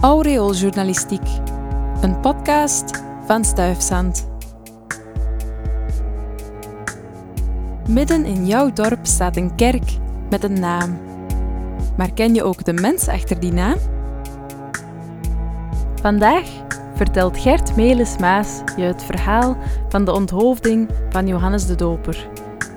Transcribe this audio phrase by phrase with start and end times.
[0.00, 1.28] Aureooljournalistiek,
[2.00, 4.28] een podcast van Stuifzand.
[7.88, 9.90] Midden in jouw dorp staat een kerk
[10.30, 10.98] met een naam.
[11.96, 13.76] Maar ken je ook de mens achter die naam?
[16.00, 16.48] Vandaag
[16.94, 19.56] vertelt Gert Melis-Maas je het verhaal
[19.88, 22.28] van de onthoofding van Johannes de Doper,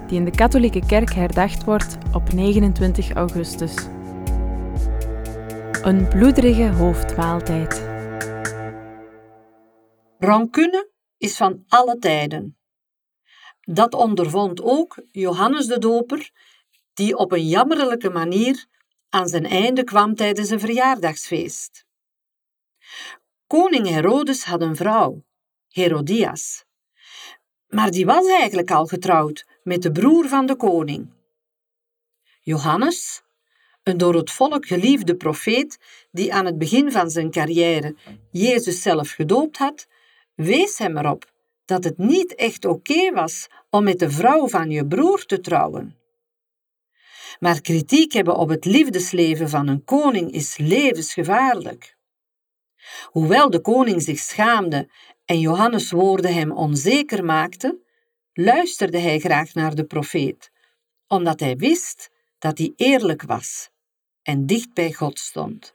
[0.07, 3.73] die in de katholieke kerk herdacht wordt op 29 augustus.
[5.83, 7.81] Een bloederige hoofdmaaltijd.
[10.17, 12.57] Rancune is van alle tijden.
[13.61, 16.31] Dat ondervond ook Johannes de Doper,
[16.93, 18.65] die op een jammerlijke manier
[19.09, 21.85] aan zijn einde kwam tijdens een verjaardagsfeest.
[23.47, 25.23] Koning Herodes had een vrouw,
[25.67, 26.65] Herodias.
[27.67, 31.13] Maar die was eigenlijk al getrouwd met de broer van de koning.
[32.41, 33.23] Johannes,
[33.83, 35.79] een door het volk geliefde profeet
[36.11, 37.95] die aan het begin van zijn carrière
[38.31, 39.87] Jezus zelf gedoopt had,
[40.35, 41.31] wees hem erop
[41.65, 45.97] dat het niet echt oké was om met de vrouw van je broer te trouwen.
[47.39, 51.97] Maar kritiek hebben op het liefdesleven van een koning is levensgevaarlijk.
[53.05, 54.89] Hoewel de koning zich schaamde
[55.25, 57.83] en Johannes' woorden hem onzeker maakten,
[58.33, 60.51] luisterde hij graag naar de profeet,
[61.07, 63.69] omdat hij wist dat hij eerlijk was
[64.21, 65.73] en dicht bij God stond.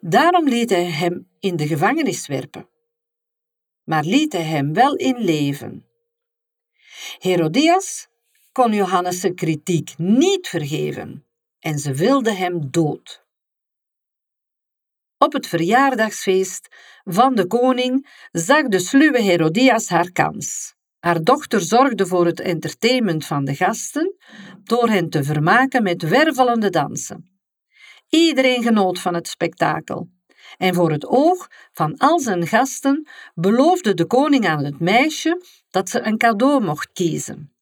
[0.00, 2.68] Daarom liet hij hem in de gevangenis werpen,
[3.84, 5.86] maar liet hij hem wel in leven.
[7.18, 8.08] Herodias
[8.52, 11.26] kon Johannes' kritiek niet vergeven
[11.58, 13.24] en ze wilde hem dood.
[15.18, 16.68] Op het verjaardagsfeest
[17.04, 20.75] van de koning zag de sluwe Herodias haar kans.
[21.06, 24.16] Haar dochter zorgde voor het entertainment van de gasten
[24.64, 27.40] door hen te vermaken met wervelende dansen.
[28.08, 30.08] Iedereen genoot van het spektakel.
[30.56, 35.88] En voor het oog van al zijn gasten beloofde de koning aan het meisje dat
[35.88, 37.54] ze een cadeau mocht kiezen.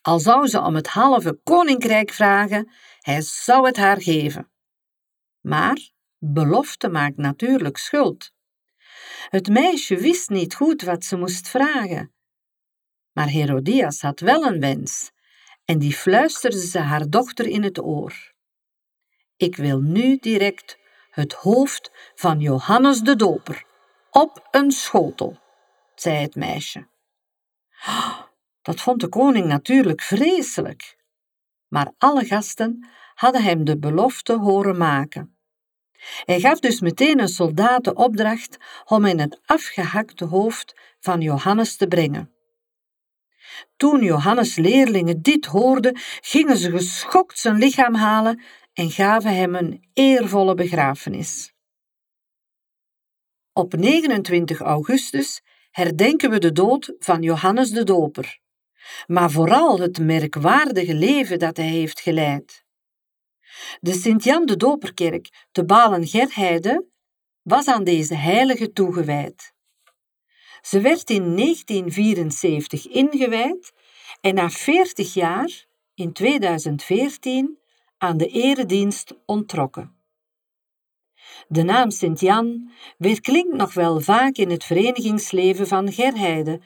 [0.00, 2.70] Al zou ze om het halve koninkrijk vragen,
[3.00, 4.50] hij zou het haar geven.
[5.40, 8.32] Maar belofte maakt natuurlijk schuld.
[9.28, 12.12] Het meisje wist niet goed wat ze moest vragen.
[13.12, 15.10] Maar Herodias had wel een wens,
[15.64, 18.32] en die fluisterde ze haar dochter in het oor.
[19.36, 20.78] Ik wil nu direct
[21.10, 23.64] het hoofd van Johannes de Doper
[24.10, 25.38] op een schotel,
[25.94, 26.88] zei het meisje.
[28.62, 30.96] Dat vond de koning natuurlijk vreselijk.
[31.68, 35.36] Maar alle gasten hadden hem de belofte horen maken.
[36.24, 41.76] Hij gaf dus meteen een soldaat de opdracht om in het afgehakte hoofd van Johannes
[41.76, 42.30] te brengen.
[43.76, 48.42] Toen Johannes' leerlingen dit hoorden, gingen ze geschokt zijn lichaam halen
[48.72, 51.52] en gaven hem een eervolle begrafenis.
[53.52, 58.38] Op 29 augustus herdenken we de dood van Johannes de Doper,
[59.06, 62.61] maar vooral het merkwaardige leven dat hij heeft geleid.
[63.80, 66.86] De Sint-Jan de Doperkerk te Balen-Gerheide
[67.42, 69.52] was aan deze heilige toegewijd.
[70.60, 73.72] Ze werd in 1974 ingewijd
[74.20, 77.58] en na 40 jaar, in 2014,
[77.98, 79.96] aan de eredienst onttrokken.
[81.48, 86.60] De naam Sint-Jan weerklinkt nog wel vaak in het verenigingsleven van Gerheide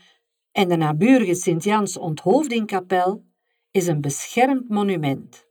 [0.52, 3.24] en de naburige Sint-Jans onthoofdingkapel
[3.70, 5.45] is een beschermd monument.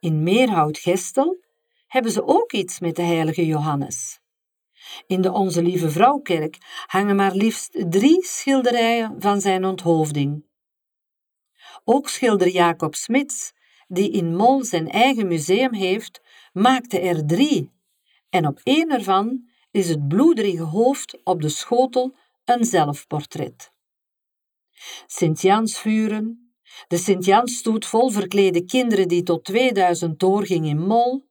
[0.00, 1.44] In Meerhout-Gestel
[1.86, 4.20] hebben ze ook iets met de heilige Johannes.
[5.06, 10.44] In de Onze Lieve Vrouwkerk hangen maar liefst drie schilderijen van zijn onthoofding.
[11.84, 13.52] Ook schilder Jacob Smits,
[13.88, 16.20] die in Mol zijn eigen museum heeft,
[16.52, 17.72] maakte er drie.
[18.28, 23.72] En op één ervan is het bloederige hoofd op de schotel een zelfportret.
[25.06, 26.45] Sint-Jansvuren,
[26.88, 31.24] de Sint-Jan-stoet vol verklede kinderen die tot 2000 doorging in Mol.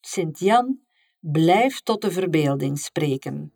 [0.00, 0.80] Sint-Jan
[1.20, 3.50] blijft tot de verbeelding spreken.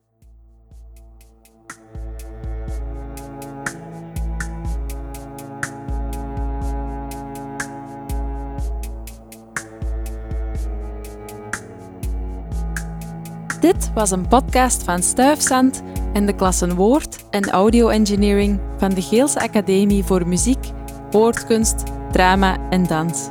[13.60, 15.82] Dit was een podcast van Stuifzand
[16.12, 20.79] en de klassen Woord en Audio Engineering van de Geelse Academie voor Muziek
[21.10, 23.28] woordkunst, drama en dans,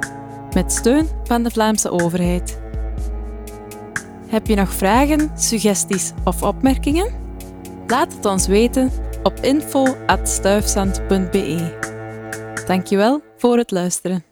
[0.53, 2.59] met steun van de Vlaamse overheid.
[4.27, 7.11] Heb je nog vragen, suggesties of opmerkingen?
[7.87, 8.91] Laat het ons weten
[9.23, 11.77] op info.stuifzand.be.
[12.67, 14.28] Dankjewel voor het luisteren.